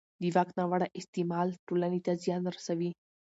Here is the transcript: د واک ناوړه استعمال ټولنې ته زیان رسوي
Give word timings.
د 0.21 0.23
واک 0.35 0.49
ناوړه 0.57 0.87
استعمال 0.99 1.47
ټولنې 1.67 1.99
ته 2.05 2.11
زیان 2.23 2.43
رسوي 2.55 2.91